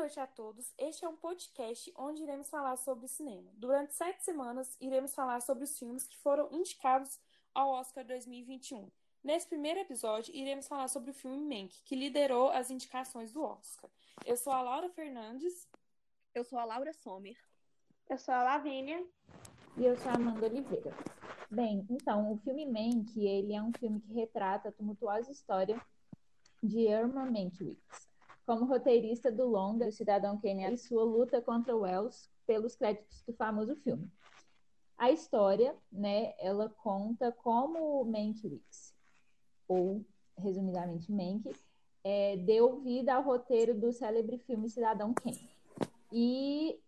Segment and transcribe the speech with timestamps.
[0.00, 0.72] Boa noite a todos.
[0.78, 3.50] Este é um podcast onde iremos falar sobre cinema.
[3.52, 7.20] Durante sete semanas, iremos falar sobre os filmes que foram indicados
[7.54, 8.90] ao Oscar 2021.
[9.22, 13.90] Nesse primeiro episódio, iremos falar sobre o filme Mank, que liderou as indicações do Oscar.
[14.24, 15.68] Eu sou a Laura Fernandes.
[16.34, 17.36] Eu sou a Laura Sommer.
[18.08, 19.06] Eu sou a Lavínia.
[19.76, 20.96] E eu sou a Amanda Oliveira.
[21.50, 25.78] Bem, então, o filme Mank, ele é um filme que retrata a tumultuosa história
[26.62, 28.09] de Irma Mankiewicz,
[28.46, 33.32] como roteirista do longa O Cidadão Kane e sua luta contra Wells pelos créditos do
[33.32, 34.10] famoso filme.
[34.98, 38.94] A história, né, ela conta como Mankiewicz,
[39.66, 40.04] ou
[40.36, 41.50] resumidamente Mank,
[42.02, 45.48] é, deu vida ao roteiro do célebre filme Cidadão Kane.
[46.12, 46.78] E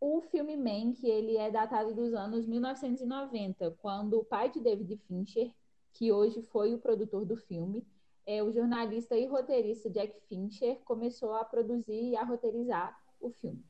[0.00, 5.50] o filme Mank, ele é datado dos anos 1990, quando o pai de David Fincher,
[5.92, 7.84] que hoje foi o produtor do filme,
[8.26, 13.64] é, o jornalista e roteirista Jack Fincher começou a produzir e a roteirizar o filme.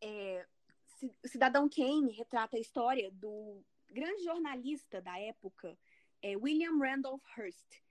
[0.00, 0.46] É,
[1.24, 5.76] Cidadão Kane retrata a história do grande jornalista da época,
[6.20, 7.82] é, William Randolph Hearst,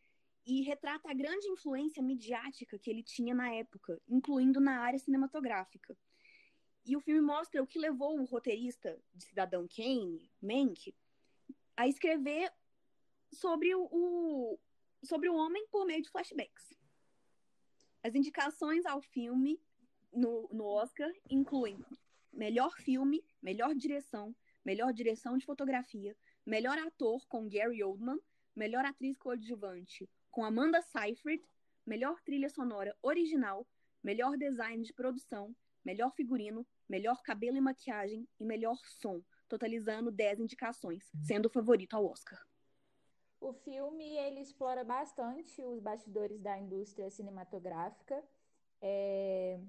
[0.46, 5.98] e retrata a grande influência midiática que ele tinha na época, incluindo na área cinematográfica.
[6.84, 10.96] E o filme mostra o que levou o roteirista de Cidadão Kane, Mank,
[11.78, 12.52] a escrever
[13.32, 14.60] sobre o, o,
[15.04, 16.78] sobre o homem por meio de flashbacks.
[18.04, 19.60] As indicações ao filme
[20.12, 21.80] no, no Oscar incluem
[22.34, 26.16] melhor filme, melhor direção, melhor direção de fotografia,
[26.46, 28.20] melhor ator com Gary Oldman,
[28.56, 31.44] melhor atriz coadjuvante com Amanda Seyfried,
[31.86, 33.68] melhor trilha sonora original,
[34.04, 40.40] melhor design de produção, melhor figurino, melhor cabelo e maquiagem e melhor som, totalizando 10
[40.40, 42.40] indicações, sendo o favorito ao Oscar.
[43.42, 48.24] O filme ele explora bastante os bastidores da indústria cinematográfica.
[48.80, 49.60] É,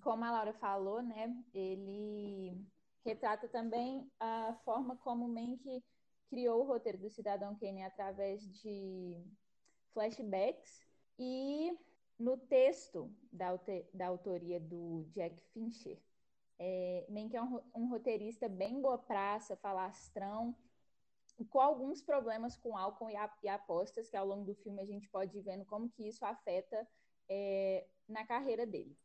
[0.00, 2.64] como a Laura falou, né, ele
[3.04, 5.82] retrata também a forma como Mank
[6.30, 9.20] criou o roteiro do Cidadão Kane através de
[9.92, 10.80] flashbacks
[11.18, 11.76] e
[12.16, 13.58] no texto da,
[13.92, 16.00] da autoria do Jack Fincher.
[16.56, 20.54] É, Mank é um, um roteirista bem boa praça, falastrão,
[21.44, 25.08] com alguns problemas com álcool e, e, apostas, que ao longo do filme a gente
[25.08, 26.88] pode ir vendo como que isso afeta
[27.28, 28.96] é, na carreira dele.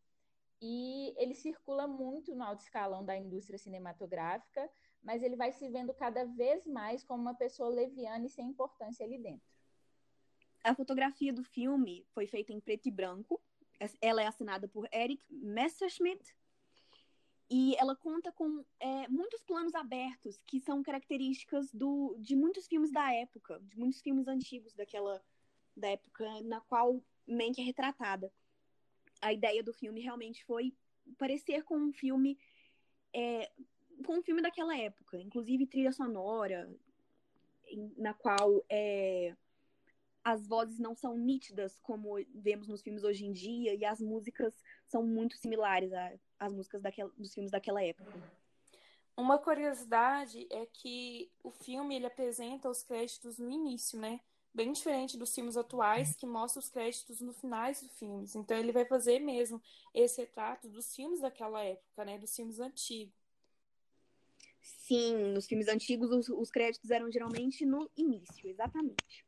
[0.62, 4.70] E ele circula muito no alto escalão da indústria cinematográfica,
[5.02, 9.06] mas ele vai se vendo cada vez mais como uma pessoa leviana e sem importância
[9.06, 9.50] ali dentro.
[10.64, 13.42] A fotografia do filme foi feita em preto e branco.
[14.00, 16.36] Ela é assinada por Eric Messerschmidt,
[17.54, 22.94] e ela conta com é, muitos planos abertos, que são características do, de muitos filmes
[22.94, 25.22] da época, de muitos filmes antigos daquela
[25.76, 28.32] da época na qual Mank é retratada.
[29.22, 30.74] A ideia do filme realmente foi
[31.18, 32.40] parecer com um filme
[33.14, 33.52] é,
[34.06, 36.74] com um filme daquela época, inclusive trilha sonora,
[37.98, 39.36] na qual é,
[40.24, 44.56] as vozes não são nítidas como vemos nos filmes hoje em dia e as músicas
[44.88, 45.92] são muito similares
[46.42, 48.20] às músicas daquela, dos filmes daquela época.
[49.16, 54.20] Uma curiosidade é que o filme ele apresenta os créditos no início, né?
[54.54, 58.36] Bem diferente dos filmes atuais que mostram os créditos no finais dos filmes.
[58.36, 59.62] Então ele vai fazer mesmo
[59.94, 62.18] esse retrato dos filmes daquela época, né?
[62.18, 63.14] Dos filmes antigos.
[64.62, 69.26] Sim, nos filmes antigos os, os créditos eram geralmente no início, exatamente.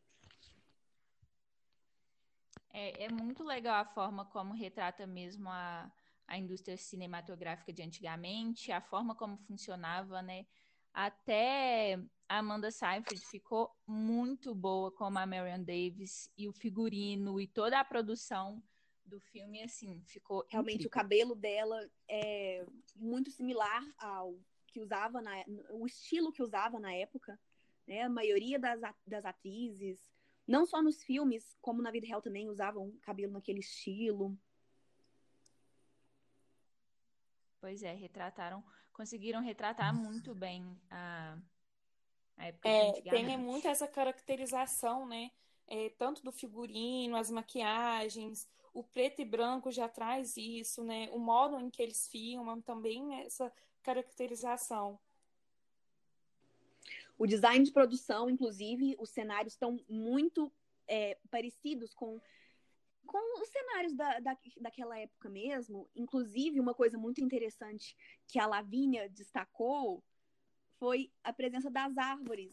[2.74, 5.92] É, é muito legal a forma como retrata mesmo a,
[6.28, 10.46] a indústria cinematográfica de antigamente, a forma como funcionava, né?
[10.94, 17.48] Até a Amanda Seyfried ficou muito boa como a Marion Davis e o figurino e
[17.48, 18.62] toda a produção
[19.06, 20.88] do filme, assim, ficou realmente incrível.
[20.88, 22.66] o cabelo dela é
[22.96, 27.40] muito similar ao que usava na o estilo que usava na época,
[27.88, 28.04] né?
[28.04, 30.14] A maioria das, das atrizes
[30.48, 34.38] não só nos filmes, como na vida real também usavam cabelo naquele estilo.
[37.64, 38.62] Pois é, retrataram,
[38.92, 41.38] conseguiram retratar muito bem a,
[42.36, 45.32] a época é, Tem muito essa caracterização, né?
[45.66, 51.08] É, tanto do figurino, as maquiagens, o preto e branco já traz isso, né?
[51.14, 53.50] O modo em que eles filmam também essa
[53.82, 55.00] caracterização.
[57.18, 60.52] O design de produção, inclusive, os cenários estão muito
[60.86, 62.20] é, parecidos com,
[63.06, 65.90] com os cenários da, da, daquela época mesmo.
[65.96, 67.96] Inclusive, uma coisa muito interessante
[68.28, 70.04] que a Lavínia destacou
[70.80, 72.52] foi a presença das árvores.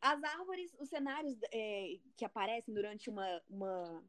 [0.00, 4.04] As árvores, os cenários é, que aparecem durante uma, uma,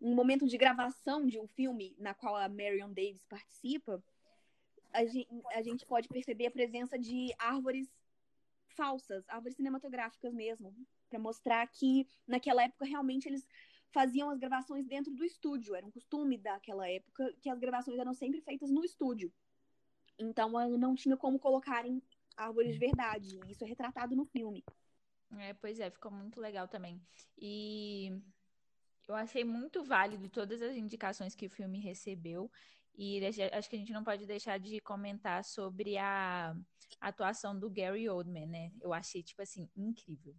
[0.00, 4.02] um momento de gravação de um filme na qual a Marion Davis participa,
[4.92, 7.88] a gente, a gente pode perceber a presença de árvores
[8.68, 10.74] falsas, árvores cinematográficas mesmo,
[11.08, 13.46] para mostrar que naquela época realmente eles
[13.92, 15.74] faziam as gravações dentro do estúdio.
[15.74, 19.32] Era um costume daquela época que as gravações eram sempre feitas no estúdio.
[20.18, 22.02] Então não tinha como colocarem
[22.36, 23.38] árvores de verdade.
[23.48, 24.64] Isso é retratado no filme.
[25.38, 27.00] É, pois é, ficou muito legal também.
[27.38, 28.20] E
[29.08, 32.50] eu achei muito válido todas as indicações que o filme recebeu.
[32.94, 36.54] E acho que a gente não pode deixar de comentar sobre a
[37.00, 38.72] atuação do Gary Oldman, né?
[38.80, 40.36] Eu achei, tipo assim, incrível.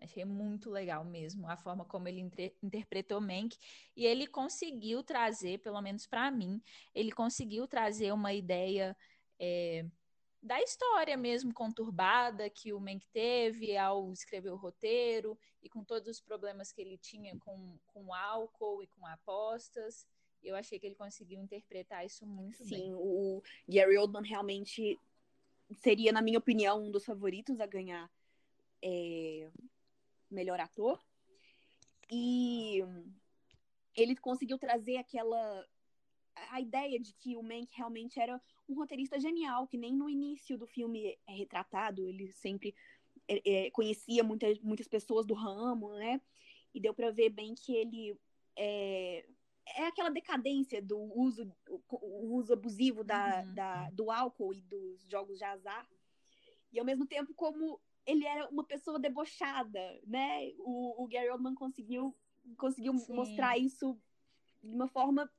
[0.00, 2.20] Achei muito legal mesmo a forma como ele
[2.62, 3.56] interpretou Mank.
[3.96, 6.60] E ele conseguiu trazer, pelo menos para mim,
[6.94, 8.96] ele conseguiu trazer uma ideia
[9.38, 9.86] é,
[10.42, 16.08] da história mesmo conturbada que o Mank teve ao escrever o roteiro e com todos
[16.08, 20.06] os problemas que ele tinha com, com álcool e com apostas.
[20.42, 22.82] Eu achei que ele conseguiu interpretar isso muito Sim, bem.
[22.82, 25.00] Sim, o Gary Oldman realmente
[25.74, 28.08] seria, na minha opinião, um dos favoritos a ganhar
[28.80, 29.50] é,
[30.30, 31.00] melhor ator.
[32.10, 32.80] E
[33.94, 35.66] ele conseguiu trazer aquela
[36.50, 40.58] a ideia de que o Mank realmente era um roteirista genial, que nem no início
[40.58, 42.74] do filme é retratado, ele sempre
[43.26, 46.20] é, é, conhecia muitas, muitas pessoas do ramo, né?
[46.74, 48.18] E deu para ver bem que ele
[48.54, 49.24] é,
[49.66, 51.50] é aquela decadência do uso,
[51.90, 53.54] o uso abusivo da, uhum.
[53.54, 55.88] da, do álcool e dos jogos de azar.
[56.72, 60.52] E ao mesmo tempo, como ele era uma pessoa debochada, né?
[60.58, 62.16] O, o Gary Oldman conseguiu,
[62.56, 63.98] conseguiu mostrar isso
[64.62, 65.30] de uma forma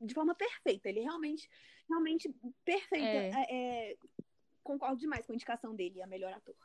[0.00, 0.88] de forma perfeita.
[0.88, 1.48] Ele realmente,
[1.88, 2.34] realmente
[2.64, 3.06] perfeita.
[3.06, 3.30] É.
[3.30, 3.96] É, é,
[4.62, 6.56] concordo demais com a indicação dele, a melhor ator.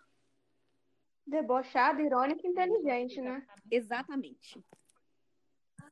[1.28, 3.46] Debochado, irônico e inteligente, né?
[3.70, 4.64] Exatamente.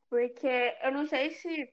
[0.09, 1.71] Porque eu não sei se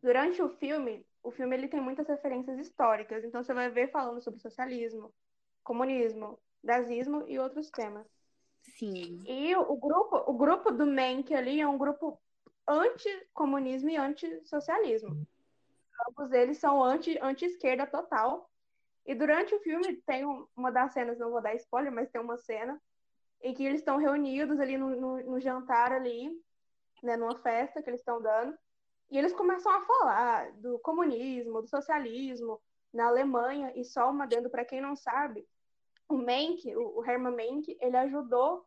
[0.00, 4.22] durante o filme, o filme ele tem muitas referências históricas, então você vai ver falando
[4.22, 5.12] sobre socialismo,
[5.68, 8.06] comunismo, nazismo e outros temas.
[8.62, 9.22] Sim.
[9.26, 12.18] E o grupo, o grupo do Menck ali é um grupo
[12.66, 15.26] anti-comunismo e anti-socialismo.
[16.08, 18.50] Ambos eles são anti-esquerda anti total.
[19.04, 20.24] E durante o filme tem
[20.56, 22.80] uma das cenas, não vou dar spoiler, mas tem uma cena
[23.42, 26.30] em que eles estão reunidos ali no, no, no jantar ali,
[27.02, 28.56] né, numa festa que eles estão dando,
[29.10, 32.60] e eles começam a falar do comunismo, do socialismo
[32.92, 35.46] na Alemanha, e só uma dentro para quem não sabe,
[36.08, 38.66] o Menck, o Hermann Menck, ele ajudou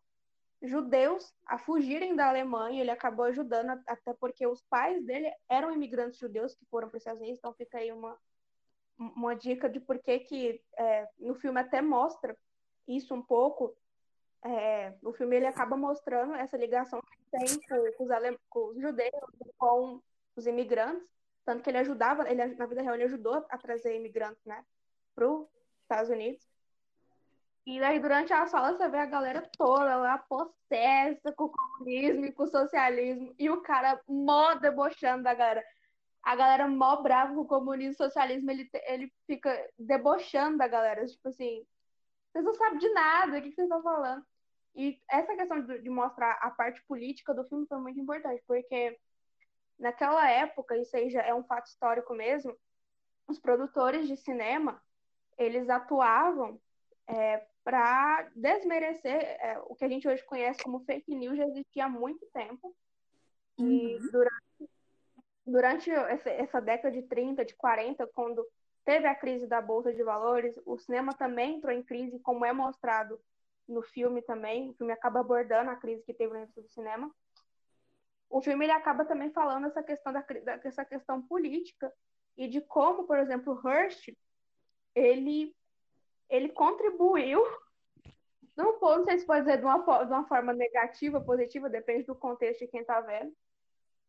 [0.62, 2.82] judeus a fugirem da Alemanha.
[2.82, 7.02] Ele acabou ajudando, até porque os pais dele eram imigrantes judeus que foram para os
[7.02, 7.40] Estados Unidos.
[7.40, 8.18] Então fica aí uma,
[8.98, 12.38] uma dica de por que, que é, no filme até mostra
[12.88, 13.76] isso um pouco.
[14.44, 19.12] É, no filme ele acaba mostrando essa ligação que tem com, os, com os judeus,
[19.58, 20.02] com
[20.36, 21.10] os imigrantes.
[21.44, 24.64] Tanto que ele ajudava, ele, na vida real, ele ajudou a trazer imigrantes né,
[25.16, 25.48] para os
[25.82, 26.51] Estados Unidos.
[27.66, 32.26] E aí, durante a sala, você vê a galera toda lá possessa com o comunismo
[32.26, 33.34] e com o socialismo.
[33.38, 35.64] E o cara mó debochando da galera.
[36.24, 38.50] A galera mó brava com o comunismo e socialismo.
[38.50, 41.06] Ele, ele fica debochando da galera.
[41.06, 41.66] Tipo assim,
[42.32, 43.38] vocês não sabem de nada.
[43.38, 44.26] O que vocês estão falando?
[44.76, 48.44] E essa questão de, de mostrar a parte política do filme foi muito importante.
[48.48, 49.00] Porque
[49.78, 52.58] naquela época, isso aí já é um fato histórico mesmo,
[53.28, 54.82] os produtores de cinema,
[55.38, 56.60] eles atuavam
[57.08, 61.86] é, para desmerecer é, o que a gente hoje conhece como fake news já existia
[61.86, 62.76] há muito tempo.
[63.58, 64.12] E uhum.
[64.12, 64.72] durante,
[65.46, 68.46] durante essa, essa década de 30, de 40, quando
[68.84, 72.52] teve a crise da Bolsa de Valores, o cinema também entrou em crise, como é
[72.52, 73.20] mostrado
[73.68, 74.70] no filme também.
[74.70, 77.14] O filme acaba abordando a crise que teve na indústria do cinema.
[78.30, 80.22] O filme ele acaba também falando essa questão da,
[80.58, 81.94] dessa questão política
[82.38, 84.10] e de como, por exemplo, Hearst
[84.96, 85.56] ele
[86.32, 87.44] ele contribuiu,
[88.56, 92.16] não, não sei se pode dizer de uma, de uma forma negativa, positiva, depende do
[92.16, 93.36] contexto de quem está vendo,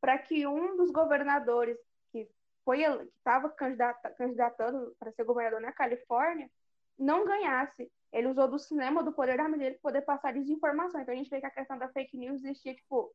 [0.01, 1.77] para que um dos governadores
[2.13, 2.29] que
[2.65, 6.49] foi que estava candidatando para ser governador na Califórnia
[6.97, 7.91] não ganhasse.
[8.13, 11.01] Ele usou do cinema, do poder da mídia para poder passar desinformação.
[11.01, 13.13] Então a gente vê que a questão da fake news existia tipo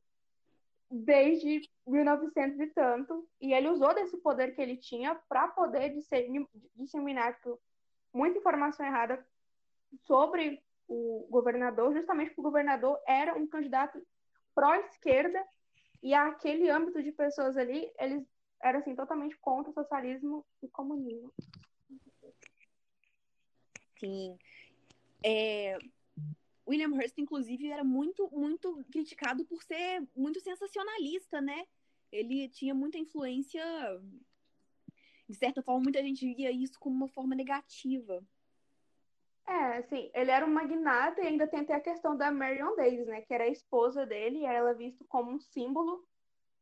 [0.89, 5.93] desde 1900 e tanto, e ele usou desse poder que ele tinha para poder
[6.75, 7.59] disseminar tipo,
[8.13, 9.25] muita informação errada
[10.05, 14.01] sobre o governador, justamente porque o governador era um candidato
[14.55, 15.43] pró-esquerda
[16.01, 18.23] e aquele âmbito de pessoas ali, eles
[18.61, 21.31] eram assim, totalmente contra o socialismo e comunismo.
[23.99, 24.37] Sim.
[25.23, 25.77] É,
[26.67, 31.65] William Hearst, inclusive, era muito, muito criticado por ser muito sensacionalista, né?
[32.11, 33.63] Ele tinha muita influência.
[35.27, 38.23] De certa forma, muita gente via isso como uma forma negativa.
[39.45, 43.07] É, assim, ele era um magnata e ainda tem até a questão da Marion Davis,
[43.07, 43.21] né?
[43.21, 46.05] Que era a esposa dele e ela é vista como um símbolo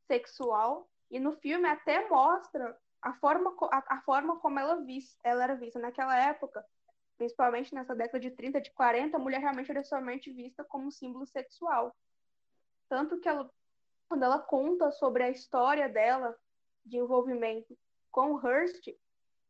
[0.07, 0.89] sexual.
[1.09, 5.55] E no filme até mostra a forma, a, a forma como ela, vis, ela era
[5.55, 5.79] vista.
[5.79, 6.63] Naquela época,
[7.17, 10.91] principalmente nessa década de 30, de 40, a mulher realmente era somente vista como um
[10.91, 11.95] símbolo sexual.
[12.89, 13.49] Tanto que ela,
[14.07, 16.37] quando ela conta sobre a história dela
[16.85, 17.75] de envolvimento
[18.15, 18.87] com Hearst,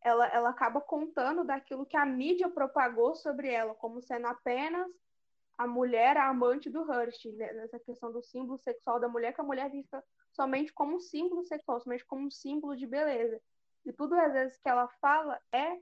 [0.01, 4.91] ela, ela acaba contando daquilo que a mídia propagou sobre ela, como sendo apenas
[5.55, 7.53] a mulher, a amante do Hearst, né?
[7.53, 10.99] nessa questão do símbolo sexual da mulher, que a mulher é vista somente como um
[10.99, 13.39] símbolo sexual, somente como um símbolo de beleza.
[13.85, 15.79] E tudo, às vezes, que ela fala é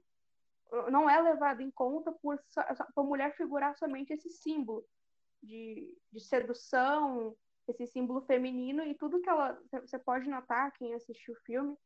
[0.92, 2.38] não é levado em conta por,
[2.94, 4.84] por mulher figurar somente esse símbolo
[5.42, 7.34] de, de sedução,
[7.66, 9.58] esse símbolo feminino, e tudo que ela.
[9.72, 11.78] Você pode notar, quem assistiu o filme,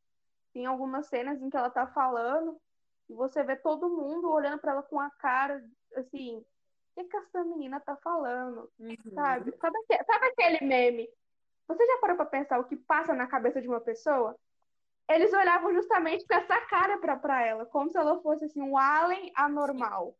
[0.52, 2.60] tem algumas cenas em que ela tá falando
[3.08, 5.64] e você vê todo mundo olhando para ela com a cara
[5.96, 6.44] assim, o
[6.94, 8.70] que, que essa menina tá falando?
[8.78, 8.96] Uhum.
[9.14, 9.54] Sabe?
[9.56, 11.08] Sabe, aquele, sabe aquele meme?
[11.66, 14.36] Você já parou para pensar o que passa na cabeça de uma pessoa?
[15.08, 18.76] Eles olhavam justamente com essa cara pra, pra ela, como se ela fosse assim, um
[18.76, 20.14] alien anormal.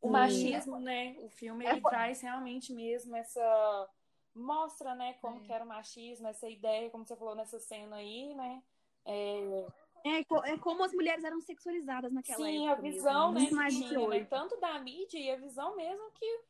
[0.00, 1.16] O machismo, né?
[1.20, 1.82] O filme ele é...
[1.82, 3.88] traz realmente mesmo essa.
[4.32, 5.40] Mostra, né, como é.
[5.40, 8.62] que era o machismo, essa ideia, como você falou nessa cena aí, né?
[9.04, 9.66] É,
[10.04, 12.82] é, é como as mulheres eram sexualizadas naquela Sim, época.
[12.82, 16.10] Sim, a visão, mesmo, né, que tinha, né, tanto da mídia e a visão mesmo
[16.12, 16.40] que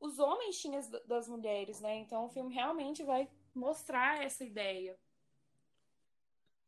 [0.00, 1.96] os homens tinham das mulheres, né?
[1.96, 4.98] Então o filme realmente vai mostrar essa ideia.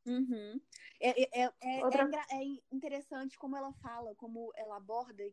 [0.07, 0.61] Uhum.
[1.01, 2.09] É, é, é, é Outra...
[2.31, 2.43] é,
[2.73, 5.25] interessante como ela fala, como ela aborda,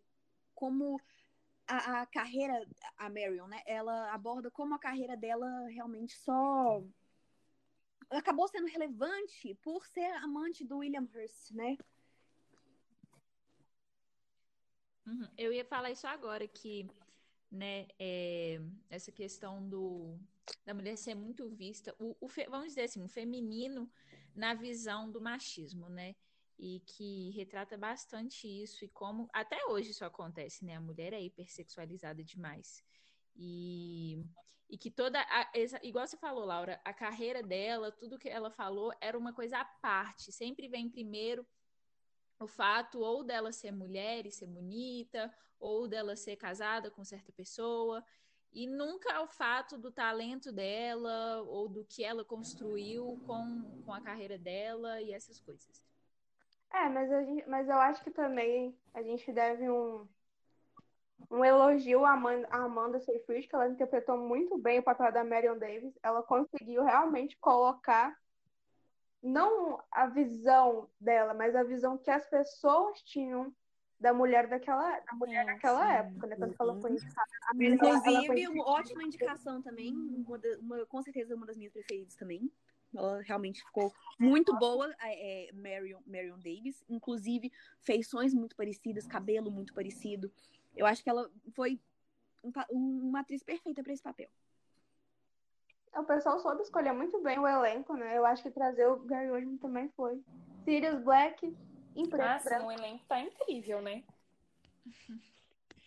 [0.54, 1.00] como
[1.68, 3.62] a, a, carreira, a Marion, né?
[3.66, 6.84] Ela aborda como a carreira dela realmente só
[8.18, 11.78] acabou sendo relevante por ser amante do William Hurst, né?
[15.06, 15.28] Uhum.
[15.38, 16.90] Eu ia falar isso agora, que
[17.52, 20.18] né, é, essa questão do,
[20.66, 23.92] da mulher ser muito vista, o, o, vamos dizer assim, o feminino
[24.36, 26.16] na visão do machismo, né?
[26.58, 30.76] E que retrata bastante isso e como até hoje isso acontece, né?
[30.76, 32.84] A mulher é hipersexualizada demais.
[33.36, 34.24] E
[34.74, 38.50] e que toda a, essa, igual você falou, Laura, a carreira dela, tudo que ela
[38.50, 40.32] falou era uma coisa à parte.
[40.32, 41.46] Sempre vem primeiro
[42.40, 47.32] o fato ou dela ser mulher e ser bonita, ou dela ser casada com certa
[47.32, 48.04] pessoa,
[48.52, 54.02] e nunca o fato do talento dela ou do que ela construiu com, com a
[54.02, 55.84] carreira dela e essas coisas.
[56.72, 60.08] É, mas, gente, mas eu acho que também a gente deve um,
[61.30, 65.58] um elogio à Amanda, Amanda Seyfried, que ela interpretou muito bem o papel da Marion
[65.58, 65.98] Davis.
[66.02, 68.18] Ela conseguiu realmente colocar
[69.22, 73.54] não a visão dela, mas a visão que as pessoas tinham
[74.00, 76.36] da mulher daquela, da mulher daquela época, né?
[76.36, 76.98] Quando ela foi uhum.
[76.98, 77.32] indicada.
[77.56, 82.52] Inclusive, uma ótima indicação também, uma, uma, com certeza uma das minhas preferidas também.
[82.94, 86.84] Ela realmente ficou muito boa, é, Marion, Marion Davis.
[86.90, 90.32] Inclusive, feições muito parecidas, cabelo muito parecido.
[90.76, 91.80] Eu acho que ela foi
[92.70, 94.30] uma atriz perfeita para esse papel.
[95.96, 98.18] O pessoal soube escolher muito bem o elenco, né?
[98.18, 100.24] Eu acho que trazer o Gary Oldman também foi.
[100.64, 101.56] Sirius Black,
[101.96, 102.64] impressionante.
[102.64, 104.04] Ah, o elenco tá incrível, né?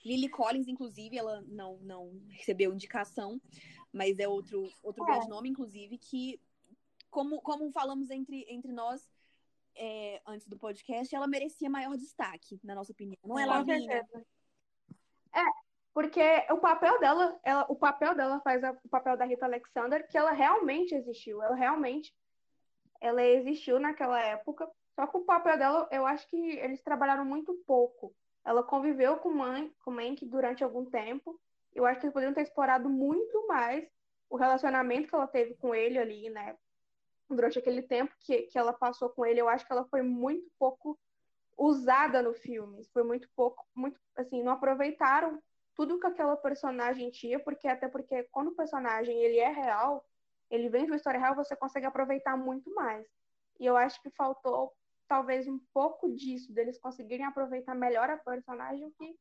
[0.04, 3.40] Lily Collins, inclusive, ela não, não recebeu indicação,
[3.92, 5.06] mas é outro, outro é.
[5.06, 6.40] grande nome, inclusive, que,
[7.10, 9.10] como, como falamos entre, entre nós
[9.74, 13.18] é, antes do podcast, ela merecia maior destaque, na nossa opinião.
[13.24, 14.06] Não é, Lavinha?
[15.36, 15.44] É,
[15.92, 20.08] porque o papel dela, ela, o papel dela faz a, o papel da Rita Alexander,
[20.08, 22.14] que ela realmente existiu, ela realmente
[23.00, 24.68] ela existiu naquela época.
[24.94, 28.14] Só que o papel dela, eu acho que eles trabalharam muito pouco.
[28.44, 31.38] Ela conviveu com mãe, com Mank durante algum tempo.
[31.74, 33.86] Eu acho que eles poderiam ter explorado muito mais
[34.30, 36.56] o relacionamento que ela teve com ele ali, né?
[37.28, 40.50] Durante aquele tempo que, que ela passou com ele, eu acho que ela foi muito
[40.58, 40.98] pouco
[41.56, 42.84] usada no filme.
[42.92, 45.42] Foi muito pouco, muito assim, não aproveitaram
[45.74, 50.04] tudo que aquela personagem tinha, porque até porque quando o personagem ele é real,
[50.50, 53.06] ele vem de uma história real, você consegue aproveitar muito mais.
[53.60, 54.72] E eu acho que faltou
[55.08, 59.16] talvez um pouco disso, deles conseguirem aproveitar melhor a personagem que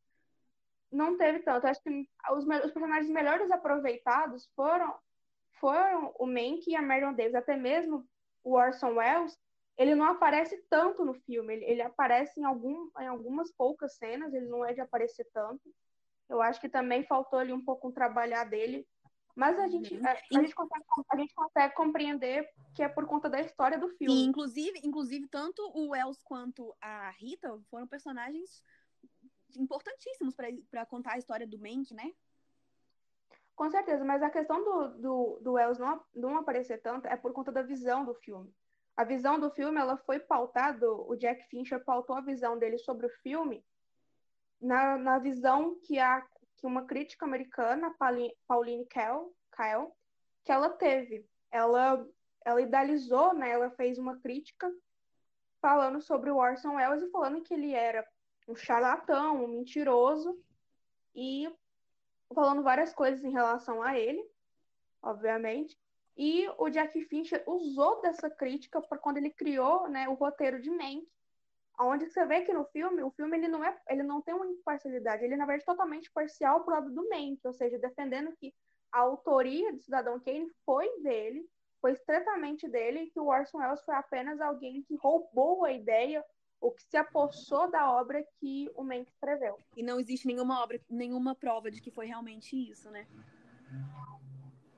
[0.91, 1.65] não teve tanto.
[1.65, 4.93] Eu acho que os, os personagens melhores aproveitados foram
[5.59, 8.05] foram o Mank e a Marion Davis, até mesmo
[8.43, 9.37] o Orson Welles,
[9.77, 14.33] ele não aparece tanto no filme, ele, ele aparece em, algum, em algumas poucas cenas,
[14.33, 15.61] ele não é de aparecer tanto.
[16.29, 18.87] Eu acho que também faltou ali um pouco um trabalhar dele
[19.35, 20.05] Mas a gente, Uhum.
[20.05, 23.89] a, a gente consegue, a gente consegue compreender que é por conta da história do
[23.89, 24.21] filme.
[24.21, 28.63] E, inclusive, inclusive, tanto o Wells quanto a Rita foram personagens
[29.57, 30.35] importantíssimos
[30.69, 32.13] para contar a história do Mank, né?
[33.55, 37.31] Com certeza, mas a questão do, do, do Wells não, não aparecer tanto é por
[37.33, 38.53] conta da visão do filme.
[38.95, 43.05] A visão do filme, ela foi pautada, o Jack Fincher pautou a visão dele sobre
[43.05, 43.63] o filme
[44.61, 46.21] na, na visão que, a,
[46.55, 49.95] que uma crítica americana, Pauline, Pauline Kael, Kael,
[50.43, 51.27] que ela teve.
[51.51, 52.05] Ela,
[52.43, 54.71] ela idealizou, né, ela fez uma crítica
[55.61, 58.07] falando sobre o Orson Welles e falando que ele era
[58.47, 60.37] um charlatão, um mentiroso,
[61.15, 61.49] e
[62.33, 64.23] falando várias coisas em relação a ele,
[65.01, 65.77] obviamente.
[66.17, 70.69] E o Jack Fincher usou dessa crítica para quando ele criou né, o roteiro de
[70.69, 71.05] Mank,
[71.79, 74.47] onde você vê que no filme, o filme ele não, é, ele não tem uma
[74.47, 78.53] imparcialidade, ele é, na verdade, totalmente parcial pro lado do Mank, ou seja, defendendo que
[78.91, 81.45] a autoria de Cidadão Kane foi dele,
[81.81, 86.23] foi estritamente dele, e que o Orson Welles foi apenas alguém que roubou a ideia
[86.61, 89.59] ou que se apossou da obra que o Mank escreveu.
[89.75, 93.05] E não existe nenhuma obra, nenhuma prova de que foi realmente isso, né?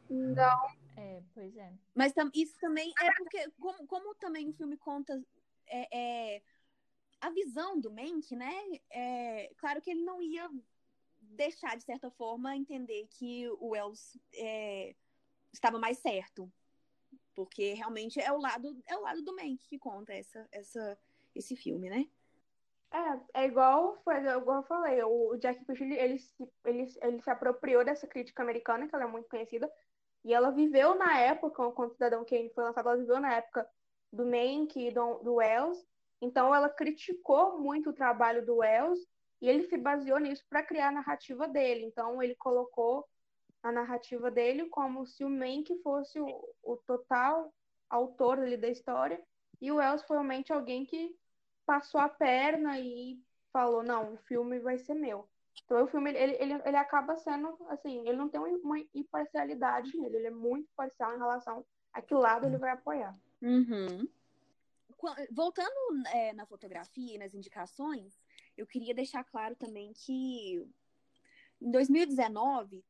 [0.10, 0.87] Não.
[0.98, 1.72] É, pois é.
[1.94, 5.24] Mas tam, isso também é porque, como, como também o filme conta
[5.68, 5.98] é,
[6.36, 6.42] é,
[7.22, 8.51] a visão do Mank, né?
[8.89, 10.50] É, claro que ele não ia
[11.22, 14.96] deixar, de certa forma, entender que o Wells é,
[15.54, 16.51] estava mais certo.
[17.36, 20.98] Porque realmente é o lado, é o lado do Mank que conta essa, essa,
[21.36, 22.10] esse filme, né?
[22.89, 27.30] É, é igual, foi igual eu falei, o Jack Fisher, ele, se, ele, ele se
[27.30, 29.72] apropriou dessa crítica americana, que ela é muito conhecida,
[30.24, 33.67] e ela viveu na época, quando Cidadão Kane foi lançado, ela viveu na época
[34.12, 35.86] do Mank e do, do Wells,
[36.21, 38.99] então ela criticou muito o trabalho do Wells,
[39.41, 43.06] e ele se baseou nisso para criar a narrativa dele, então ele colocou
[43.62, 47.53] a narrativa dele como se o Mank fosse o, o total
[47.89, 49.21] autor ali da história,
[49.62, 51.15] e o Wells foi realmente alguém que
[51.65, 53.19] passou a perna e
[53.51, 55.27] falou, não, o filme vai ser meu.
[55.65, 60.17] Então o filme, ele, ele, ele acaba sendo, assim, ele não tem uma imparcialidade nele,
[60.17, 63.17] ele é muito parcial em relação a que lado ele vai apoiar.
[63.41, 64.08] Uhum.
[65.32, 68.20] Voltando é, na fotografia e nas indicações,
[68.56, 70.65] eu queria deixar claro também que
[71.62, 72.84] em 2019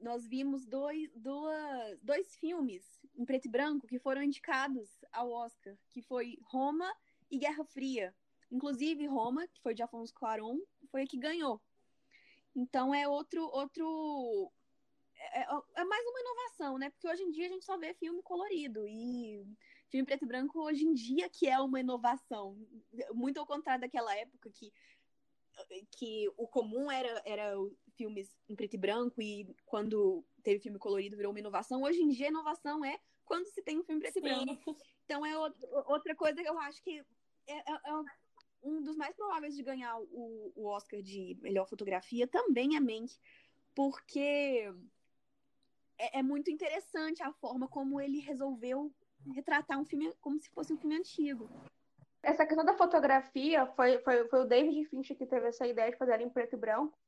[0.00, 5.76] nós vimos dois, dois, dois filmes em preto e branco que foram indicados ao Oscar,
[5.90, 6.90] que foi Roma
[7.30, 8.14] e Guerra Fria.
[8.50, 10.58] Inclusive, Roma, que foi de Afonso Cuarón,
[10.90, 11.60] foi a que ganhou.
[12.54, 13.42] Então, é outro.
[13.52, 14.52] outro
[15.16, 16.90] é, é, mais uma inovação, né?
[16.90, 18.86] Porque hoje em dia a gente só vê filme colorido.
[18.86, 19.44] E
[19.90, 22.56] filme preto e branco, hoje em dia, que é uma inovação.
[23.12, 24.72] Muito ao contrário daquela época que,
[25.90, 27.54] que o comum era, era
[27.96, 29.20] filmes em preto e branco.
[29.20, 31.82] E quando teve filme colorido, virou uma inovação.
[31.82, 34.20] Hoje em dia, a inovação é quando se tem um filme preto Sim.
[34.20, 34.76] e branco.
[35.04, 35.36] Então, é
[35.86, 37.04] outra coisa que eu acho que
[37.46, 38.04] é, é, é,
[38.62, 43.18] um dos mais prováveis de ganhar o, o, Oscar de melhor fotografia também é Mank,
[43.74, 44.72] porque
[45.98, 48.92] é, é, muito interessante a forma como ele resolveu
[49.34, 51.48] retratar um filme como se fosse um filme antigo.
[52.22, 55.96] Essa questão da fotografia foi, foi, foi o David Fincher que teve essa ideia de
[55.96, 56.98] fazer ela em preto e branco.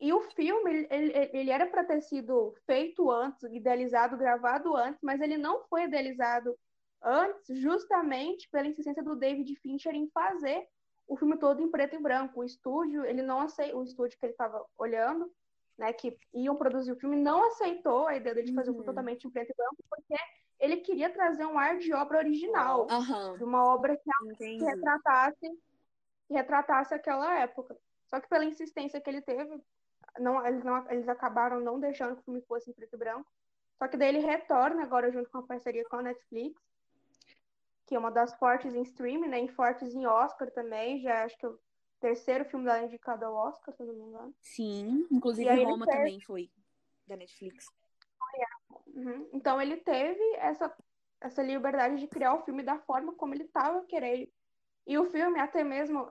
[0.00, 5.20] E o filme, ele, ele era para ter sido feito antes, idealizado, gravado antes, mas
[5.20, 6.58] ele não foi idealizado
[7.02, 10.68] antes, justamente pela insistência do David Fincher em fazer
[11.06, 12.40] o filme todo em preto e branco.
[12.40, 15.30] O estúdio, ele não aceitou, o estúdio que ele estava olhando,
[15.76, 18.76] né, que iam produzir o filme, não aceitou a ideia de fazer uhum.
[18.76, 20.14] o filme totalmente em preto e branco, porque
[20.60, 23.36] ele queria trazer um ar de obra original, uhum.
[23.38, 25.50] de uma obra que, que retratasse,
[26.28, 27.76] que retratasse aquela época.
[28.06, 29.60] Só que pela insistência que ele teve,
[30.18, 33.26] não, eles, não, eles acabaram não deixando que o filme fosse em preto e branco.
[33.78, 36.60] Só que daí ele retorna agora junto com a parceria com a Netflix
[37.90, 39.40] que é uma das fortes em streaming, né?
[39.40, 41.02] Em fortes em Oscar também.
[41.02, 41.58] Já acho que é o
[41.98, 44.34] terceiro filme dela indicado ao Oscar, se eu não me engano.
[44.40, 45.98] Sim, inclusive Roma teve...
[45.98, 46.48] também foi
[47.08, 47.66] da Netflix.
[48.86, 49.28] Uhum.
[49.32, 50.72] Então ele teve essa,
[51.20, 54.30] essa liberdade de criar o filme da forma como ele estava querendo.
[54.86, 56.08] E o filme, até mesmo,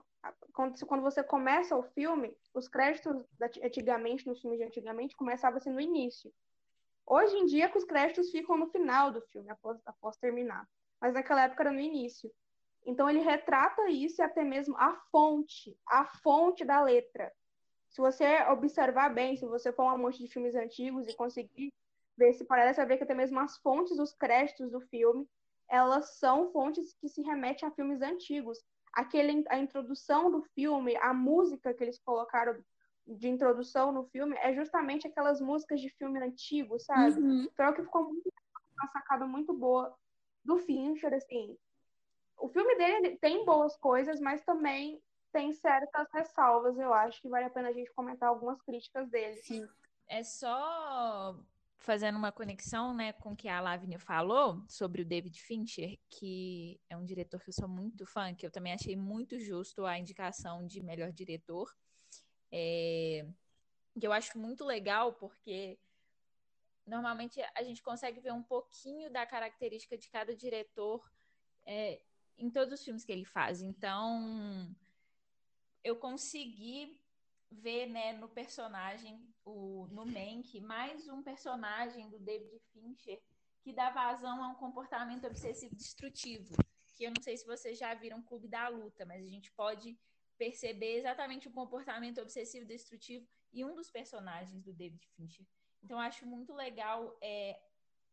[0.51, 3.25] quando, quando você começa o filme, os créditos
[3.63, 6.29] antigamente, nos filmes de antigamente, começavam assim no início.
[7.07, 10.67] Hoje em dia, os créditos ficam no final do filme, após, após terminar
[11.01, 12.31] mas naquela época era no início.
[12.85, 17.31] Então ele retrata isso e até mesmo a fonte, a fonte da letra.
[17.89, 21.73] Se você observar bem, se você for um amante de filmes antigos e conseguir
[22.17, 25.27] ver se parece, vai ver que até mesmo as fontes dos créditos do filme,
[25.69, 28.59] elas são fontes que se remetem a filmes antigos.
[28.93, 32.57] Aquele, a introdução do filme, a música que eles colocaram
[33.07, 37.19] de introdução no filme é justamente aquelas músicas de filme antigo, sabe?
[37.19, 37.49] Uhum.
[37.55, 38.31] Foi o que ficou muito
[38.73, 39.95] uma sacada muito boa
[40.43, 41.57] do Fincher, assim.
[42.37, 47.45] O filme dele tem boas coisas, mas também tem certas ressalvas, eu acho que vale
[47.45, 49.37] a pena a gente comentar algumas críticas dele.
[49.43, 49.67] Sim.
[50.07, 51.39] É só
[51.77, 56.79] fazendo uma conexão, né, com o que a Lavinia falou sobre o David Fincher, que
[56.89, 59.97] é um diretor que eu sou muito fã, que eu também achei muito justo a
[59.97, 61.73] indicação de melhor diretor.
[62.51, 63.25] É,
[63.99, 65.79] que eu acho muito legal porque
[66.85, 71.07] normalmente a gente consegue ver um pouquinho da característica de cada diretor
[71.65, 72.01] é,
[72.37, 73.61] em todos os filmes que ele faz.
[73.61, 74.75] Então,
[75.83, 76.99] eu consegui
[77.51, 83.21] ver né, no personagem, o, no Mank, mais um personagem do David Fincher
[83.61, 86.55] que dá vazão a um comportamento obsessivo destrutivo.
[86.95, 89.97] Que eu não sei se vocês já viram Clube da Luta, mas a gente pode
[90.37, 95.45] perceber exatamente o comportamento obsessivo destrutivo em um dos personagens do David Fincher.
[95.83, 97.59] Então, eu acho muito legal, é,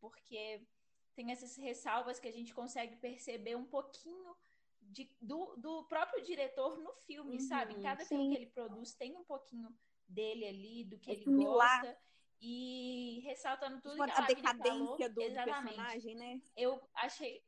[0.00, 0.66] porque
[1.14, 4.36] tem essas ressalvas que a gente consegue perceber um pouquinho
[4.80, 7.74] de, do, do próprio diretor no filme, Uhum, sabe?
[7.82, 8.08] Cada sim.
[8.08, 9.74] filme que ele produz tem um pouquinho
[10.06, 11.82] dele ali, do que É ele similar.
[11.82, 11.98] gosta.
[12.40, 15.74] E ressaltando tudo Tipo, que a a Lavínia decadência falou, do, do exatamente.
[15.76, 16.40] personagem, né?
[16.54, 17.42] Eu achei.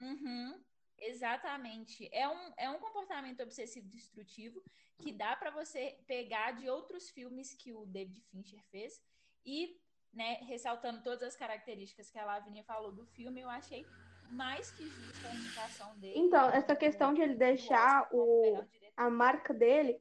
[0.00, 0.64] Uhum,
[0.96, 2.08] exatamente.
[2.12, 4.62] É um, é um comportamento obsessivo destrutivo
[4.98, 9.02] que dá para você pegar de outros filmes que o David Fincher fez
[9.48, 9.80] e,
[10.12, 13.90] né, ressaltando todas as características que a Lavinia falou do filme, eu achei
[14.30, 16.18] mais que justa a indicação dele.
[16.18, 18.62] Então, essa questão de ele deixar o,
[18.96, 19.98] a marca dele,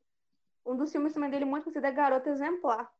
[0.66, 2.92] um dos filmes também dele muito conhecido é Garota Exemplar.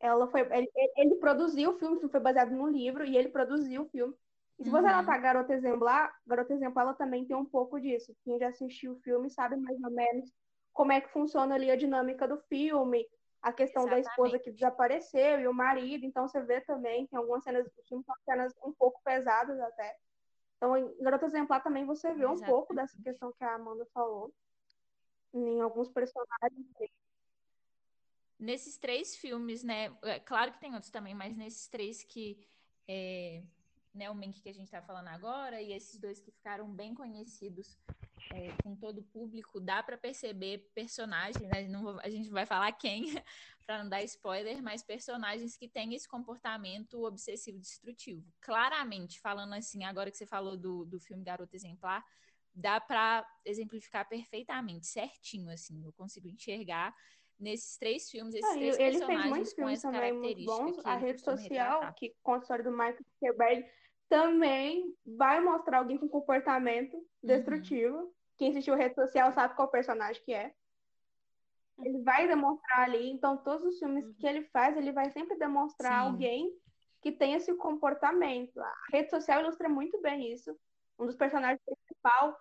[0.00, 3.28] Ela foi, ele, ele- produziu o filme, o filme foi baseado no livro, e ele
[3.28, 4.14] produziu o filme.
[4.58, 4.96] E se você Uhum.
[4.96, 8.14] notar Garota Exemplar, Garota Exemplar ela também tem um pouco disso.
[8.24, 10.32] Quem já assistiu o filme sabe mais ou menos
[10.72, 13.06] como é que funciona ali a dinâmica do filme,
[13.44, 16.06] a questão da esposa que desapareceu e o marido.
[16.06, 19.98] Então você vê também, tem algumas cenas do filme, são cenas um pouco pesadas até.
[20.56, 23.04] Então, em Garota Exemplar também você vê um pouco dessa Exatamente.
[23.04, 24.32] questão que a Amanda falou.
[25.34, 26.66] Em alguns personagens.
[28.38, 29.94] Nesses três filmes, né?
[30.04, 32.48] é Claro que tem outros também, mas nesses três que
[32.88, 33.42] é,
[33.94, 36.94] né, o Mank que a gente tá falando agora e esses dois que ficaram bem
[36.94, 37.78] conhecidos
[38.32, 41.68] é, com todo o público, dá para perceber personagens, né?
[41.68, 43.04] Não vou- a gente vai falar quem,
[43.66, 48.26] para não dar spoiler, mas personagens que têm esse comportamento obsessivo destrutivo.
[48.40, 52.04] Claramente, falando assim, agora que você falou do, do filme Garota Exemplar,
[52.52, 56.94] dá para exemplificar perfeitamente, certinho, assim, eu consigo enxergar
[57.38, 60.44] nesses três filmes, esses Ah, três ele fez personagens muitos com filmes essa também muito
[60.44, 60.86] bons.
[60.86, 63.70] A rede social, que conta a história do Michael Zuckerberg,
[64.14, 67.04] também vai mostrar alguém com comportamento Uhum.
[67.24, 68.14] destrutivo.
[68.38, 70.54] Quem assistiu rede social sabe qual personagem que é.
[71.80, 76.00] Ele vai demonstrar ali, então todos os filmes que ele faz, ele vai sempre demonstrar
[76.00, 76.06] Sim.
[76.06, 76.52] alguém
[77.02, 78.60] que tem esse comportamento.
[78.60, 80.56] A rede social ilustra muito bem isso.
[80.96, 82.38] Um dos personagens principal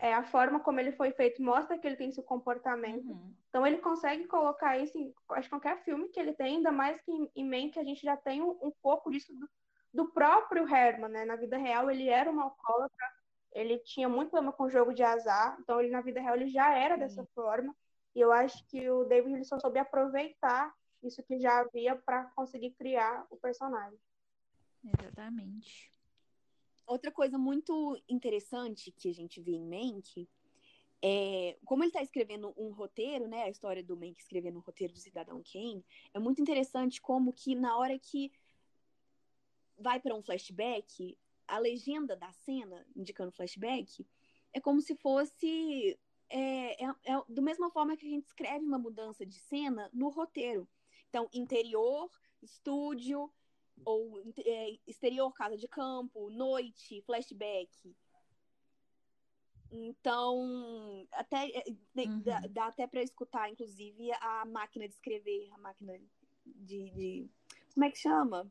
[0.00, 3.08] é a forma como ele foi feito mostra que ele tem esse comportamento.
[3.08, 3.32] Uhum.
[3.48, 7.00] Então ele consegue colocar isso em acho, que qualquer filme que ele tem, ainda mais
[7.00, 9.48] que em, em Mank a gente já tem um, um pouco disso do,
[9.92, 11.24] do próprio Herman, né?
[11.24, 13.06] Na vida real ele era um alcoólatra,
[13.52, 16.48] ele tinha muito problema com o jogo de azar, então ele na vida real ele
[16.48, 17.74] já era dessa forma.
[18.14, 22.24] E eu acho que o David ele só soube aproveitar isso que já havia para
[22.36, 23.98] conseguir criar o personagem.
[24.84, 25.92] Exatamente.
[26.86, 30.28] Outra coisa muito interessante que a gente vê em Mank
[31.04, 33.44] é como ele está escrevendo um roteiro, né?
[33.44, 37.54] A história do Mank escrevendo um roteiro do Cidadão Kane, é muito interessante como que
[37.54, 38.30] na hora que
[39.78, 44.06] vai para um flashback, a legenda da cena indicando flashback
[44.52, 48.78] é como se fosse é, é, é do mesma forma que a gente escreve uma
[48.78, 50.68] mudança de cena no roteiro.
[51.08, 52.10] Então, interior,
[52.42, 53.30] estúdio,
[53.84, 57.94] ou é, exterior, casa de campo, noite, flashback.
[59.70, 61.64] Então, até é,
[61.96, 62.22] Uhum.
[62.22, 65.98] dá, dá até para escutar, inclusive, a máquina de escrever, a máquina
[66.44, 67.30] de, de-
[67.74, 68.50] como é que chama?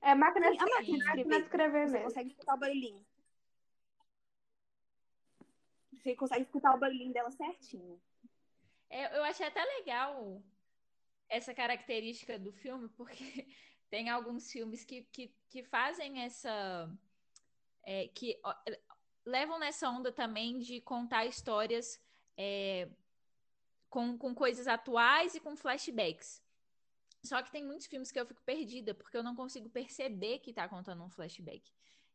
[0.00, 1.38] É máquina, Sim, a máquina de máquina escrever.
[1.38, 2.04] de escrever Você mesmo.
[2.04, 3.06] consegue escutar o barulhinho.
[5.92, 8.00] Você consegue escutar o barulhinho dela certinho.
[8.90, 10.42] É, eu achei até legal
[11.28, 13.16] essa característica do filme, porque
[13.90, 16.90] tem alguns filmes que, que, que fazem essa.
[17.82, 18.54] é, que ó,
[19.24, 22.00] levam nessa onda também de contar histórias
[22.36, 22.88] é,
[23.90, 26.42] com, com coisas atuais e com flashbacks.
[27.24, 30.52] Só que tem muitos filmes que eu fico perdida, porque eu não consigo perceber que
[30.52, 31.72] tá contando um flashback.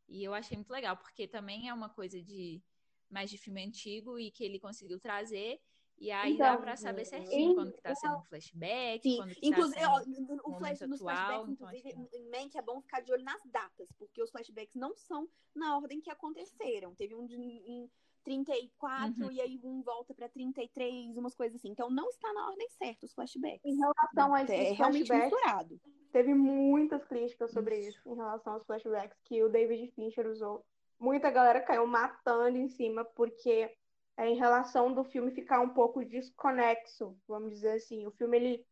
[0.07, 2.61] E eu achei muito legal, porque também é uma coisa de
[3.09, 5.61] mais de filme antigo e que ele conseguiu trazer.
[5.97, 9.35] E aí Então, dá pra saber certinho quando que tá sendo um flashback, Sim, quando
[9.35, 10.21] que inclusive, tá ó, sendo...
[10.21, 13.23] no- o flash, nos atual, flashbacks, então que em Mank é bom ficar de olho
[13.23, 16.95] nas datas, porque os flashbacks não são na ordem que aconteceram.
[16.95, 17.89] Teve um de, em
[18.23, 19.31] 34 Uhum.
[19.31, 21.69] e aí um volta pra 33, umas coisas assim.
[21.69, 23.65] Então não está na ordem certa os flashbacks.
[23.65, 25.81] Em relação a esses É realmente flashbacks, misturado.
[26.11, 30.65] teve muitas críticas sobre isso em relação aos flashbacks que o David Fincher usou.
[30.99, 33.75] Muita galera caiu matando em cima porque
[34.15, 38.05] é, em relação do filme ficar um pouco desconexo, vamos dizer assim.
[38.07, 38.65] O filme ele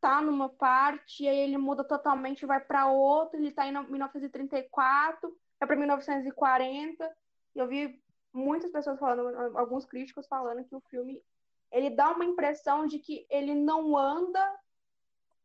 [0.00, 5.34] tá numa parte e aí ele muda totalmente vai para outra, ele tá em 1934,
[5.60, 7.16] é para 1940.
[7.54, 8.03] E eu vi
[8.34, 11.22] muitas pessoas falando, alguns críticos falando que o filme
[11.70, 14.40] ele dá uma impressão de que ele não anda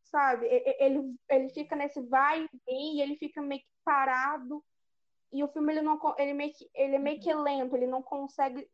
[0.10, 0.48] sabe?
[0.80, 4.64] Ele, ele fica nesse vai e vem, ele fica meio que parado.
[5.32, 8.02] E o filme ele não ele meio que, ele é meio que lento, ele não
[8.02, 8.68] consegue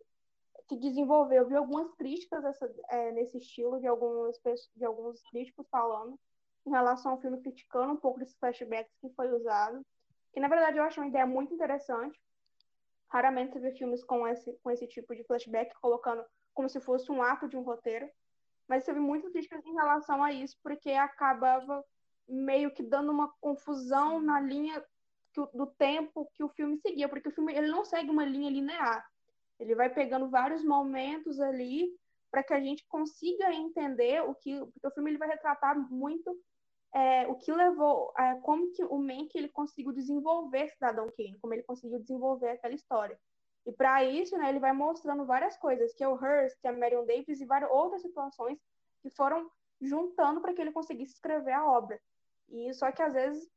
[0.68, 1.40] se desenvolver.
[1.40, 2.44] Eu vi algumas críticas
[2.90, 4.40] é, nesse estilo de algumas
[4.76, 6.18] de alguns críticos falando
[6.66, 9.86] em relação ao filme criticando um pouco desses flashbacks que foi usado.
[10.34, 12.20] Que na verdade eu acho uma ideia muito interessante.
[13.10, 17.12] Raramente você vê filmes com esse, com esse tipo de flashback, colocando como se fosse
[17.12, 18.10] um ato de um roteiro.
[18.68, 21.84] Mas teve muitas críticas em relação a isso, porque acabava
[22.28, 24.84] meio que dando uma confusão na linha
[25.38, 28.50] o- do tempo que o filme seguia, porque o filme ele não segue uma linha
[28.50, 29.06] linear.
[29.60, 31.94] Ele vai pegando vários momentos ali
[32.32, 36.36] para que a gente consiga entender o que, porque o filme ele vai retratar muito
[36.96, 41.64] é, o que levou, como que o Mank ele conseguiu desenvolver Cidadão Kane, como ele
[41.64, 43.20] conseguiu desenvolver aquela história.
[43.66, 46.70] E para isso, né, ele vai mostrando várias coisas, que é o Hearst, que é
[46.70, 48.58] a Marion Davis e várias outras situações
[49.02, 52.00] que foram juntando para que ele conseguisse escrever a obra.
[52.48, 53.52] E só que às vezes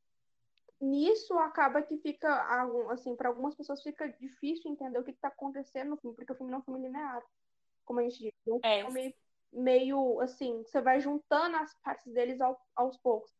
[0.81, 2.45] nisso acaba que fica
[2.91, 6.35] assim, para algumas pessoas fica difícil entender o que está acontecendo no filme, porque o
[6.35, 7.23] filme não é um filme linear,
[7.85, 8.33] como a gente diz.
[8.63, 9.15] É um filme
[9.51, 13.31] meio assim, você vai juntando as partes deles ao- aos poucos.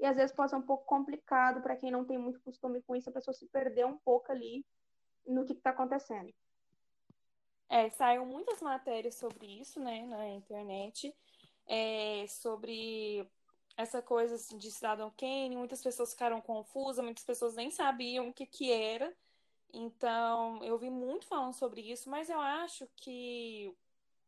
[0.00, 2.96] E às vezes pode ser um pouco complicado para quem não tem muito costume com
[2.96, 4.64] isso, a pessoa se perder um pouco ali
[5.26, 6.32] no que está acontecendo.
[7.68, 11.14] É, saiu muitas matérias sobre isso, né, na internet,
[11.66, 13.28] é, sobre
[13.76, 18.32] essa coisa assim, de Cidadão Kane, muitas pessoas ficaram confusas, muitas pessoas nem sabiam o
[18.32, 19.12] que que era.
[19.72, 23.74] Então, eu vi muito falando sobre isso, mas eu acho que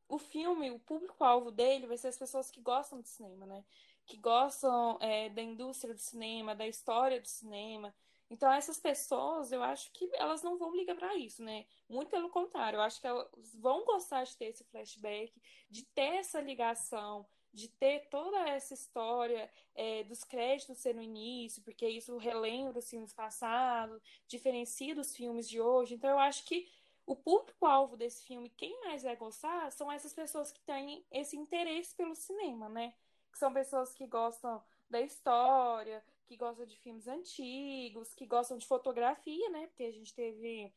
[0.08, 3.64] o filme, o público-alvo dele vai ser as pessoas que gostam de cinema, né?
[4.06, 7.94] Que gostam, é, da indústria do cinema, da história do cinema.
[8.28, 11.64] Então, essas pessoas, eu acho que elas não vão ligar para isso, né?
[11.88, 15.32] Muito pelo contrário, eu acho que elas vão gostar de ter esse flashback,
[15.70, 21.88] de ter essa ligação, de ter toda essa história é, dos créditos ser início, porque
[21.88, 25.94] isso relembra os filmes passados, diferencia dos filmes de hoje.
[25.94, 26.68] Então, eu acho que
[27.06, 31.94] o público-alvo desse filme, quem mais vai gostar, são essas pessoas que têm esse interesse
[31.94, 32.92] pelo cinema, né?
[33.30, 38.66] Que são pessoas que gostam da história, que gostam de filmes antigos, que gostam de
[38.66, 39.68] fotografia, né?
[39.68, 40.72] Porque a gente teve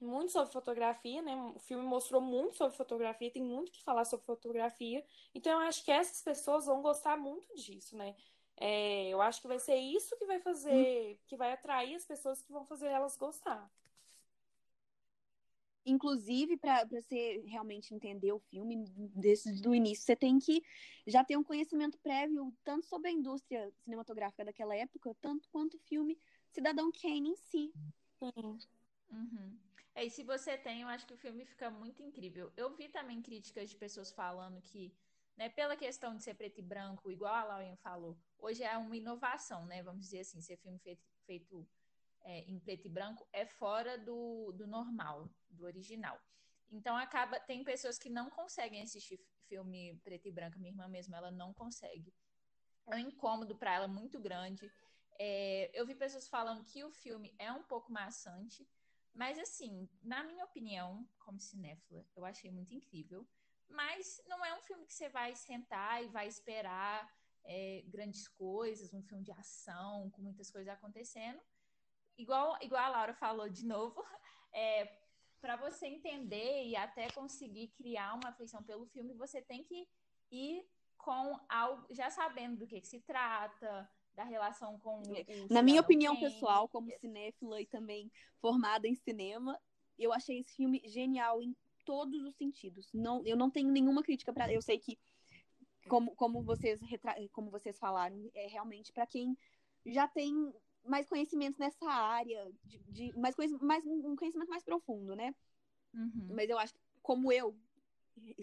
[0.00, 1.34] muito sobre fotografia, né?
[1.54, 5.04] O filme mostrou muito sobre fotografia, tem muito que falar sobre fotografia.
[5.34, 8.16] Então eu acho que essas pessoas vão gostar muito disso, né?
[8.56, 12.40] É, eu acho que vai ser isso que vai fazer, que vai atrair as pessoas
[12.40, 13.70] que vão fazer elas gostar.
[15.86, 20.62] Inclusive, para você realmente entender o filme desde o início, você tem que
[21.06, 25.80] já ter um conhecimento prévio tanto sobre a indústria cinematográfica daquela época, tanto quanto o
[25.80, 26.18] filme
[26.50, 27.72] Cidadão Kane em si.
[28.18, 28.58] Sim.
[29.10, 29.58] Uhum.
[29.94, 32.52] É, e se você tem, eu acho que o filme fica muito incrível.
[32.56, 34.92] Eu vi também críticas de pessoas falando que,
[35.36, 38.96] né, pela questão de ser preto e branco, igual a Lauren falou, hoje é uma
[38.96, 39.82] inovação, né?
[39.82, 41.68] Vamos dizer assim, ser filme feito, feito
[42.24, 46.18] é, em preto e branco é fora do, do normal, do original.
[46.70, 50.58] Então acaba, tem pessoas que não conseguem assistir filme preto e branco.
[50.58, 52.12] Minha irmã mesmo, ela não consegue.
[52.86, 54.70] É um incômodo para ela muito grande.
[55.18, 58.68] É, eu vi pessoas falando que o filme é um pouco maçante,
[59.14, 63.26] mas assim, na minha opinião, como cinéfila, eu achei muito incrível.
[63.68, 67.08] Mas não é um filme que você vai sentar e vai esperar
[67.44, 71.40] é, grandes coisas, um filme de ação, com muitas coisas acontecendo.
[72.16, 74.02] Igual, igual a Laura falou de novo,
[74.52, 74.98] é,
[75.40, 79.88] para você entender e até conseguir criar uma afeição pelo filme, você tem que
[80.30, 85.62] ir com algo, já sabendo do que, que se trata, da relação com o Na
[85.62, 89.60] minha opinião pessoal, como cinéfila e também formada em cinema,
[89.98, 92.90] eu achei esse filme genial em todos os sentidos.
[92.92, 94.52] Não, eu não tenho nenhuma crítica para.
[94.52, 94.98] Eu sei que,
[95.88, 97.14] como, como vocês retra...
[97.32, 99.36] como vocês falaram, é realmente para quem
[99.84, 100.52] já tem
[100.84, 105.34] mais conhecimentos nessa área, de, de mais, mais um conhecimento mais profundo, né?
[105.94, 106.28] Uhum.
[106.34, 107.56] Mas eu acho que, como eu,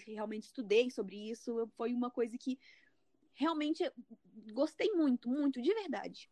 [0.08, 1.70] realmente estudei sobre isso.
[1.76, 2.60] Foi uma coisa que
[3.34, 3.84] realmente
[4.54, 6.30] gostei muito, muito, de verdade.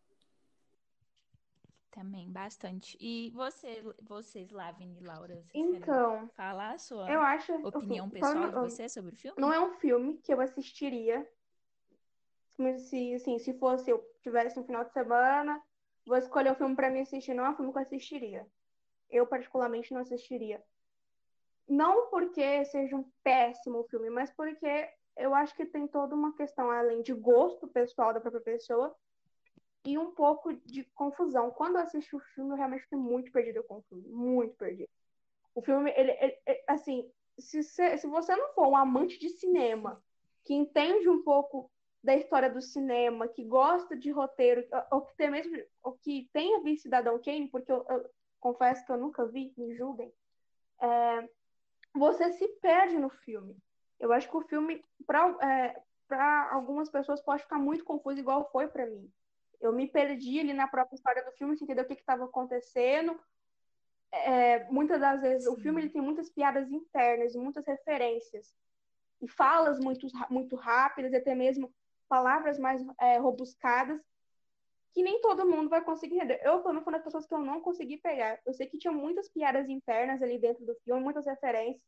[1.91, 2.97] Também, bastante.
[2.99, 8.13] E você, vocês, Lavine e Laura, vocês Então, falar a sua eu acho, opinião assim,
[8.13, 9.39] pessoal de você sobre o filme?
[9.39, 11.27] não é um filme que eu assistiria.
[12.77, 15.61] Se, assim, se fosse eu tivesse um final de semana,
[16.05, 18.47] vou escolher um filme pra me assistir, não é um filme que eu assistiria.
[19.09, 20.63] Eu, particularmente, não assistiria.
[21.67, 26.71] Não porque seja um péssimo filme, mas porque eu acho que tem toda uma questão,
[26.71, 28.95] além de gosto pessoal da própria pessoa,
[29.85, 31.51] e um pouco de confusão.
[31.51, 34.89] Quando eu assisti o filme, eu realmente fiquei muito perdida com o filme, muito perdida.
[35.55, 39.29] O filme, ele, ele- ele- assim, se você, se você não for um amante de
[39.29, 40.03] cinema,
[40.43, 41.71] que entende um pouco
[42.03, 46.61] da história do cinema, que gosta de roteiro, ou que tem mesmo, ou que tenha
[46.61, 48.09] visto Cidadão Kane, porque eu, eu
[48.39, 50.11] confesso que eu nunca vi, me julguem,
[50.81, 51.29] é,
[51.93, 53.57] você se perde no filme.
[53.99, 58.85] Eu acho que o filme, para algumas pessoas, pode ficar muito confuso, igual foi para
[58.85, 59.11] mim.
[59.59, 63.19] Eu me perdi ali na própria história do filme, sem entender o que estava acontecendo.
[64.09, 65.61] É, muitas das vezes, o Sim.
[65.63, 68.55] filme ele tem muitas piadas internas, muitas referências,
[69.21, 71.73] e falas muito, muito rápidas, até mesmo
[72.09, 74.01] palavras mais é, robuscadas,
[74.91, 76.41] que nem todo mundo vai conseguir entender.
[76.43, 78.39] Eu, pelo menos, fui uma das pessoas que eu não consegui pegar.
[78.45, 81.81] Eu sei que tinha muitas piadas internas ali dentro do filme, muitas referências.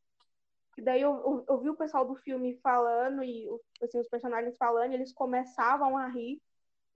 [0.77, 3.49] E daí eu, eu, eu vi o pessoal do filme falando, e
[3.81, 6.41] assim, os personagens falando, e eles começavam a rir.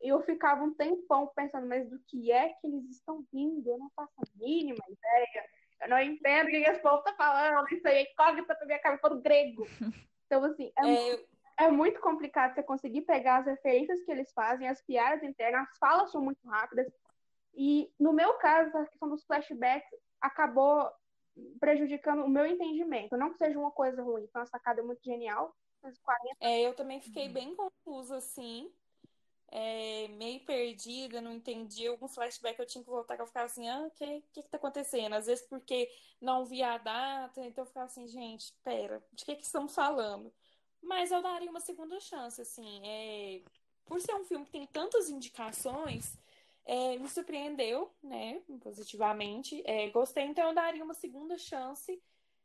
[0.01, 3.69] E eu ficava um tempão pensando, mas do que é que eles estão rindo?
[3.69, 5.49] Eu não faço a mínima ideia.
[5.81, 7.67] Eu não entendo o que esse povo tá falando.
[7.73, 9.65] Isso aí é incógnita pra minha cabeça do grego.
[10.27, 11.25] Então, assim, é, É, eu-
[11.57, 15.77] é muito complicado você conseguir pegar as referências que eles fazem, as piadas internas, as
[15.77, 16.87] falas são muito rápidas.
[17.53, 19.89] E, no meu caso, a questão dos flashbacks
[20.19, 20.89] acabou
[21.59, 23.17] prejudicando o meu entendimento.
[23.17, 25.55] Não que seja uma coisa ruim, foi uma sacada muito genial.
[25.81, 28.73] Os 40 É, eu também fiquei bem confusa, assim,
[29.49, 31.87] é, meio perdida, não entendi.
[31.87, 34.49] Alguns flashbacks eu tinha que voltar, que eu ficava assim, ah, o que, que que
[34.49, 35.13] tá acontecendo?
[35.13, 35.89] Às vezes porque
[36.19, 40.33] não via a data, então eu ficava assim, gente, pera, de que que estamos falando?
[40.85, 43.41] Mas eu daria uma segunda chance, assim, é,
[43.85, 46.15] por ser um filme que tem tantas indicações,
[46.63, 52.01] é, me surpreendeu, né, positivamente, é, gostei, então eu daria uma segunda chance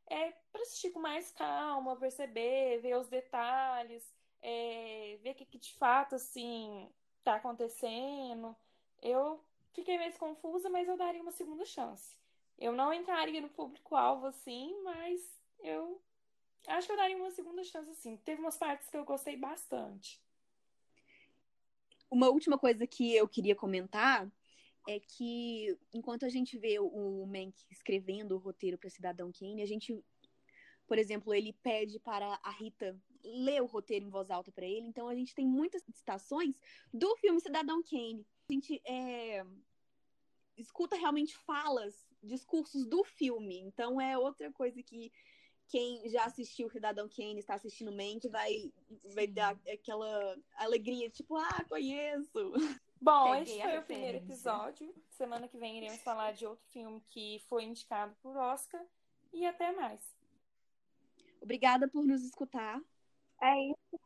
[0.06, 4.10] é, para assistir com mais calma, perceber, ver os detalhes,
[4.42, 6.90] é, ver o que, que de fato assim
[7.22, 8.56] tá acontecendo.
[9.02, 12.16] Eu fiquei mais confusa, mas eu daria uma segunda chance.
[12.58, 15.20] Eu não entraria no público-alvo assim, mas
[15.60, 16.00] eu
[16.66, 18.16] acho que eu daria uma segunda chance assim.
[18.18, 20.20] Teve umas partes que eu gostei bastante.
[22.10, 24.30] Uma última coisa que eu queria comentar
[24.88, 29.66] é que enquanto a gente vê o Mank escrevendo o roteiro para Cidadão Kane, a
[29.66, 30.02] gente,
[30.86, 34.86] por exemplo, ele pede para a Rita ler o roteiro em voz alta para ele.
[34.86, 36.58] Então a gente tem muitas citações
[36.92, 38.26] do filme Cidadão Kane.
[38.48, 39.44] A gente é,
[40.56, 43.58] escuta realmente falas, discursos do filme.
[43.60, 45.12] Então é outra coisa que
[45.70, 48.72] quem já assistiu Cidadão Kane, está assistindo Mank, vai,
[49.14, 52.52] vai dar aquela alegria, tipo, ah, conheço.
[53.00, 54.94] Bom, Peguei esse foi o primeiro episódio.
[55.08, 58.84] Semana que vem iremos falar de outro filme que foi indicado por Oscar.
[59.32, 60.14] E até mais.
[61.40, 62.80] Obrigada por nos escutar.
[63.40, 64.00] É isso.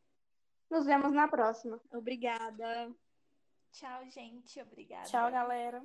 [0.70, 1.80] Nos vemos na próxima.
[1.90, 2.94] Obrigada.
[3.72, 4.60] Tchau, gente.
[4.60, 5.08] Obrigada.
[5.08, 5.84] Tchau, galera.